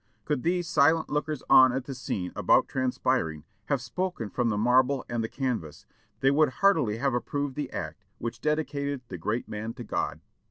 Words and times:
Could 0.25 0.41
these 0.41 0.67
silent 0.67 1.11
lookers 1.11 1.43
on 1.47 1.71
at 1.71 1.83
the 1.85 1.93
scene 1.93 2.31
about 2.35 2.67
transpiring 2.67 3.43
have 3.65 3.81
spoken 3.83 4.31
from 4.31 4.49
the 4.49 4.57
marble 4.57 5.05
and 5.07 5.23
the 5.23 5.29
canvas, 5.29 5.85
they 6.21 6.31
would 6.31 6.49
heartily 6.49 6.97
have 6.97 7.13
approved 7.13 7.53
the 7.53 7.71
act 7.71 8.03
which 8.17 8.41
dedicated 8.41 9.01
the 9.09 9.19
great 9.19 9.47
man 9.47 9.75
to 9.75 9.83
God." 9.83 10.19